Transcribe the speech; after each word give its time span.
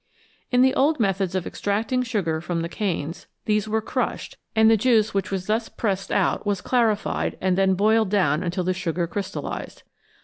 In 0.49 0.63
the 0.63 0.73
old 0.73 0.99
methods 0.99 1.35
of 1.35 1.45
extracting 1.45 2.01
sugar 2.01 2.41
from 2.41 2.63
the 2.63 2.67
canes, 2.69 3.27
these 3.45 3.67
were 3.67 3.83
crushed, 3.83 4.35
and 4.55 4.67
the 4.67 4.75
juice 4.75 5.13
which 5.13 5.29
was 5.29 5.45
thus 5.45 5.69
pressed 5.69 6.11
out 6.11 6.43
was 6.43 6.59
clarified 6.59 7.37
and 7.39 7.55
then 7.55 7.75
boiled 7.75 8.09
down 8.09 8.41
until 8.41 8.63
the 8.63 8.73
sugar 8.73 9.05
crystallised. 9.05 9.83